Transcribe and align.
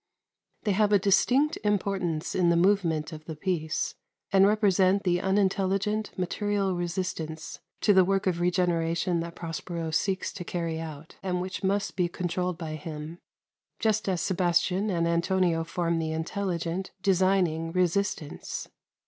They 0.63 0.71
have 0.71 0.91
a 0.91 0.97
distinct 0.97 1.59
importance 1.63 2.33
in 2.33 2.49
the 2.49 2.55
movement 2.55 3.13
of 3.13 3.25
the 3.25 3.35
piece, 3.35 3.93
and 4.33 4.47
represent 4.47 5.03
the 5.03 5.21
unintelligent, 5.21 6.17
material 6.17 6.73
resistance 6.75 7.59
to 7.81 7.93
the 7.93 8.03
work 8.03 8.25
of 8.25 8.41
regeneration 8.41 9.19
that 9.19 9.35
Prospero 9.35 9.91
seeks 9.91 10.33
to 10.33 10.43
carry 10.43 10.79
out, 10.79 11.17
and 11.21 11.39
which 11.39 11.63
must 11.63 11.95
be 11.95 12.07
controlled 12.09 12.57
by 12.57 12.73
him, 12.77 13.19
just 13.77 14.09
as 14.09 14.21
Sebastian 14.21 14.89
and 14.89 15.07
Antonio 15.07 15.63
form 15.63 15.99
the 15.99 16.13
intelligent, 16.13 16.89
designing 17.03 17.71
resistance. 17.71 18.69